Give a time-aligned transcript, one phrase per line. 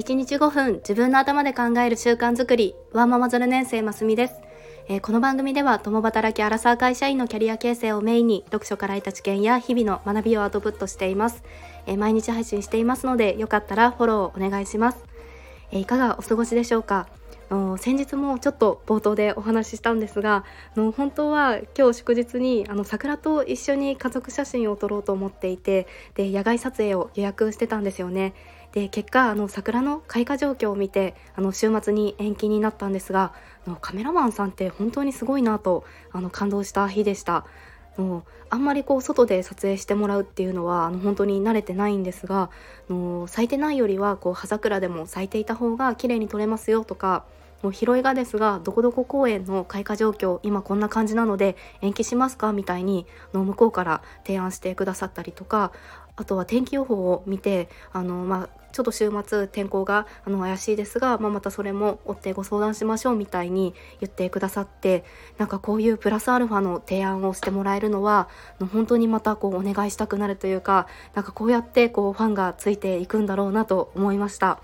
[0.00, 2.74] 1日5分自分の頭で考える習慣づくり。
[2.94, 4.34] ワーママ0年生ますみです、
[4.88, 11.42] えー、この番組では共働きアラサー会社員のキャリア形成をメインに読書から得た知見や日々の学びをアウトプットしています、
[11.86, 15.04] えー、毎日配信していますのでよかったらフォローお願いします、
[15.70, 17.06] えー、いかがお過ごしでしょうか？
[17.78, 20.44] 先日もちょっと冒頭でお話ししたんですが
[20.76, 28.34] 本当は今日祝日にあの桜と一緒に家族写真を撮ろうと思っていてで野外撮影を予約してたんですよね。
[28.72, 33.32] で結果あの桜の開花状況を見てあの週末に延期になったんですが
[33.66, 37.44] あのカメラマンさんって本当にすごいなとあの感動した日でした。
[37.98, 42.50] のあんまりこう外で撮影してもらうっていうのはあの本当に慣れてないんですが
[42.88, 47.24] の咲いてないよりはこう葉桜でも咲いていた方が綺麗に撮れますよとか
[47.62, 55.72] もう拾いがですがどこどこ公園の開花状況今こんな感じなので延期しますかみたいにの向こうから提案してくださったりとか
[56.16, 65.04] あとは天気予報を見てあの、まあ、ちょっと週末天候があの怪しいですが、まあ、またそれも追ってご相談しましょうみたいに言ってくださって
[65.38, 68.28] なんかこういうプラスアルファの提案をしてもらえるのは
[68.72, 74.60] 本当にまたこうお願いしたくなるというかなんかこうやってこうファンがついていくんだろうなと思いました。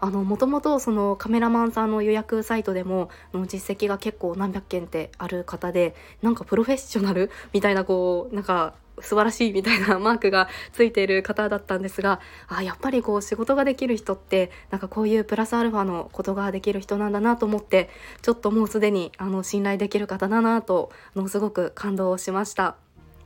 [0.00, 17.90] あのもともとそのカメラマンさんの予約サイトでもの実績が結構何百件ってある方でなんかプロフェッショナルみたいなこうなんか素晴らしいみたいなマークがついている方だったんですがあやっぱりこう仕事ができる人ってなんかこういうプラスアルファのことができる人なんだなと思って
[18.22, 22.76] ちょっともうすでにあの信頼できる方だなとのすごく感動しました。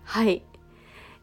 [0.04, 0.42] はい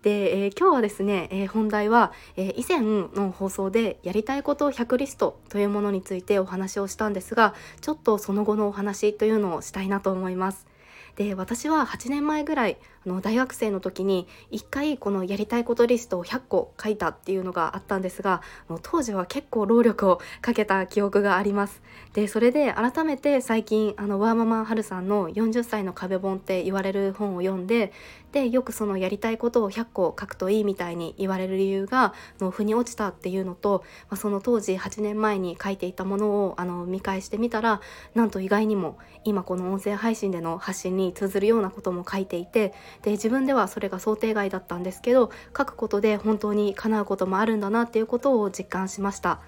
[0.06, 10.68] で、えー、今日はですね、えー、本題は、えー、以前の放送でやりたいこと100リストというものについてお話をしたんですがちょっとその後のお話というのをしたいなと思います。
[11.16, 18.42] で私は8年前ぐらいあの大学生の時に1回このやりたいことリストを100個書いたっていうのがあったんですが
[18.82, 21.82] 当時は結構労力をかけた記憶があります。
[22.14, 27.94] でそれで改めて最近あのワーママハルさんの40歳の壁本って言われる本を読んで
[28.32, 37.80] でよくそのやりたいことを100個書くといいみたいに言われる理由がの腑に落ちたっていうのと、まあ、その当時8年前に書いていたものをあの見返してみたら
[38.14, 49.40] なんと意外にも今この音声配信での発信にに通ずるようなことも書いていてで自分ではそれが想定外だったんですけど書くことで本当に叶うこともあるんだなっていうことを実感しました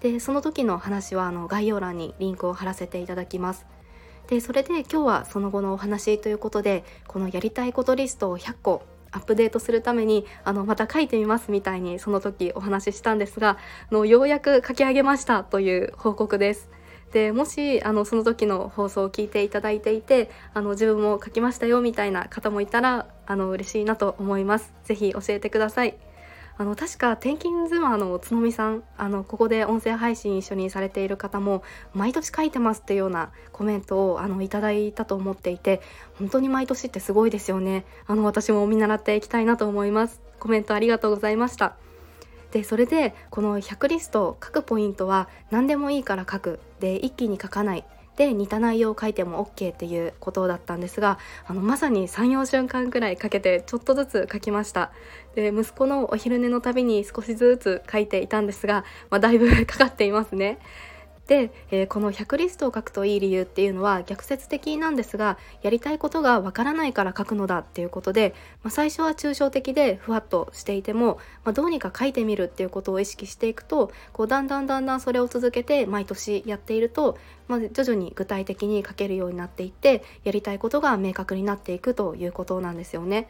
[0.00, 3.66] でその時の話はあの概要欄にリンクを貼らせていただきます
[4.28, 8.82] でそれで今日はその後のお話ということでこのやりたいことリストを100個
[9.14, 13.58] アップデートするためにあのまた書いてみますみたいにその時お話ししたんですが
[13.92, 16.68] のようやく書き上げましたという報告です。
[17.14, 24.74] でもしあのその時の放送を聞いていただいていてあの自分も書きましたよみたいな方もいたらあの嬉しいなと思います。
[24.82, 25.94] ぜひ教えてください。
[26.58, 31.62] あの確か転勤妻のつのみさんあのここで音声配信一緒にされている方も
[31.94, 35.80] 毎年書いてますっていうようなコメントをあのいただいたと思っていて
[36.18, 41.76] 本当に毎年ってすごいですよねあの私も見習っていきたいなと思いますコメントありがとうございました
[42.54, 47.84] でそれでこの100リスト書くポイントは何でもいいから書くで一気に書かない
[48.16, 54.92] で似た内容を書いても OK っていうことだったんですがあのまさに34瞬間くらいかけてちょっとずつ書きました。
[55.34, 60.60] で息子のお昼寝のたびに少しずつ書いていたんですが、まあ、だいぶ かかっていますね。
[61.26, 77.18] で、えー、この100リストを書くといい理由っていうのは逆説的なんですがやりたいことがわからないから書くのだっていうことで、まあ、最初は抽象的でふわっとしていても、まあ、どうにか書いてみるっていうことを意識していくとこうだんだんだんだんそれを続けて毎年やっていると、
[77.48, 83.28] まあ、徐々に具体的に書けるようになっていってやりたいことが明確になっていくということなんですよね。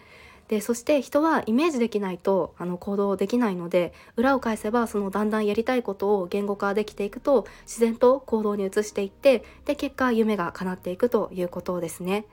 [0.49, 12.27] でそして人はイメージできないとあの行動できないので裏を返せばそのだんだんやりたいことを言語化できていくと自然と行動に移していってで結果夢が叶っていくということですね。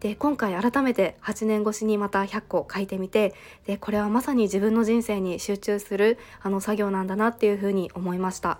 [0.00, 3.32] で今回改めて8年越しにまた100個書いてみて
[3.66, 8.58] でこれはまさに自分の人生に集中するあの作業なんだなっていうふうに思いました。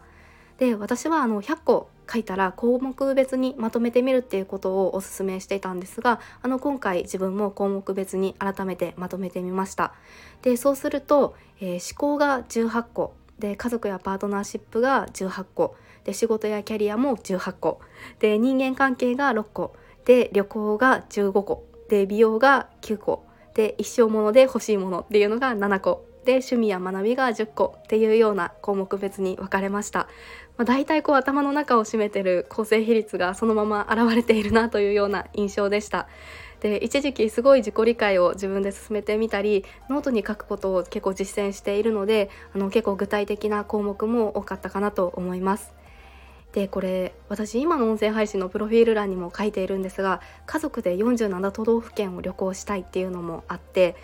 [0.58, 9.92] で私はあの100個書いたら項目別にまとめてみるっていうことをおすすめしていたんですがあの今回自分も項目別に改めてまとめてみました。
[10.42, 17.80] でそうすると、えー、思考が18個で家族やパートナーシップが18個で仕事やキャリアも18個
[18.20, 19.74] で人間関係が6個
[20.04, 26.05] で旅行が15個で美容が9個で一生もので欲しいものっていうのが7個。
[26.26, 30.08] で趣味や学びが10個っていうような項目別に分かれました。
[30.58, 36.08] まあ、大体こう頭の中を占めてる構成比率がそのまま現れているなというような印象でした。
[36.60, 45.72] で一時期すごい自己理解を自分で進めてみたりノートに書くことを結構実践しているのであの結構具体的な項目も多かったかなと思います。
[46.52, 53.94] でこれ私今の音声配信のプロフィール欄にも書いているんですが家族で47都道府県を旅行したいっていうのもあって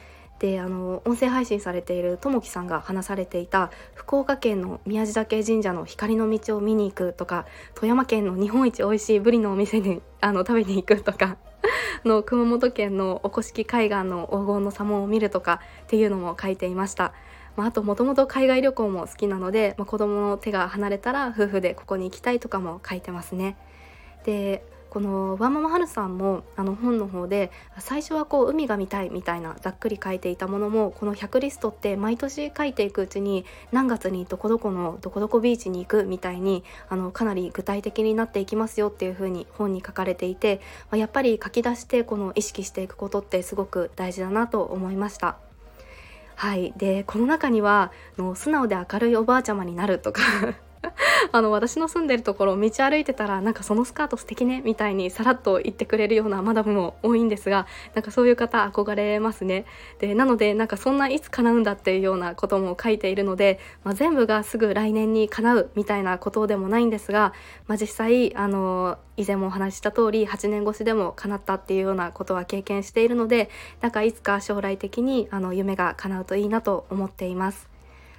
[0.43, 7.47] であの音声配信されているともきさんが話されていた福岡県の宮地嶽神社の光の道を見に行くとか
[7.77, 11.37] 富山県の日本一美味しいブリのお店にあの食べに行くとか
[12.05, 17.13] の熊本県のおこしき海岸の黄金の砂紋を見るとかっていうのも書いていました。
[17.55, 23.57] まあ、あともともと海外旅行も好きなので、まあ、子供の手が離れたら夫婦でここに行きたいとかも書いてますね。
[24.25, 40.61] でこのワンママハルさんもあの本の方で最初はこう海が見たいみたいなざっくり書いていたものもこの100リストって毎年書いていくうちに何月にどこどこのどこどこビーチに行くみたいにあのかなり具体的になっていきますよっていうふうに本に書かれていて、
[40.93, 45.39] やっぱり書き出してこの意識していくことってすごく大事だなと思いました。
[46.35, 50.21] はい、でこの中にはの素直で明るいおばあちゃまになるとか
[51.33, 59.65] あの私の住んでるところ道歩いてたらなんかそのスカート素敵ねみたいにさらっと言ってくれるようなマダムも多いんですがなんかそういう方憧れますね
[59.99, 67.33] でなのでなんかそんないつ叶うんだっていうようなことも書いているので、まあ、全部がすぐ来年に叶うみたいなことでもないんですが、
[67.67, 73.51] まあ、実際あの以前もお話しした通り8年越しでも叶ったっていうようなことは経験しているので
[73.81, 77.73] なんかいつか将来的にあの夢が叶うといいなと思っています。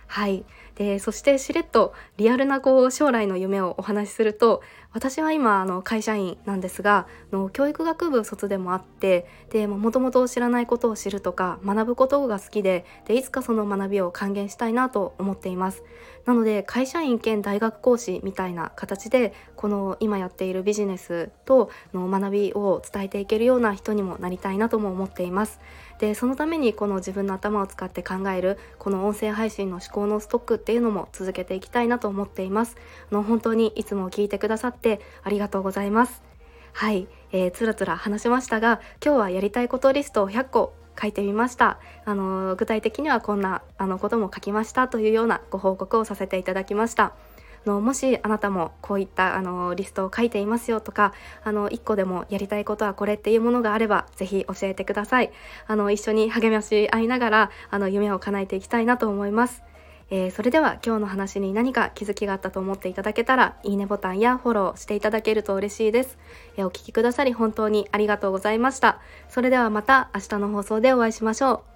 [0.07, 0.45] はい
[0.75, 4.61] でそしてしれっとリアルなこう将来の夢をお話しすると
[4.91, 15.83] 私は今あの会社員なんですがの教育学部卒でもあってでもともと知らないことを知るとか学ぶことが好きででいつかその学びを還元したいなと思っています。
[16.25, 25.59] なので会社員兼大学講師みたいな形でこの今やっているビジネスとの学びを伝えていけるような人にもなりたいなとも思っています。
[25.99, 32.77] でそのためにこの自分の頭を使って考えるこの音声配信の思考のストックっていうのも続けていきたいなと思っています。
[33.11, 36.23] あの本当にいつも聞いてくださってありがとうございます。
[36.71, 41.79] はい、えー、つらつら話しましたが今日はやりたいことリストを100個書いてみました。
[42.05, 47.13] あの具体的にはこんなあのことも書きましたというようなご報告をさせていただきました。
[47.65, 51.13] のもしあなたもこういったあのリストを書いていますよとか
[51.43, 55.31] あの1個でもやりたいことはこれっていうものがあれば是非教えてください。
[55.67, 59.63] あの一緒に励まし合いながらあの夢を叶えていきたいなと思います。
[60.15, 66.19] えー、それでは今日の話に何か気づきがあったと思っていただけたらいいねボタンやフォローしていただけると嬉しいです、
[66.55, 68.99] えー、お聴きくださり本当にありがとうございました。
[69.27, 71.72] それではまた明日の放送でお会いしましょう。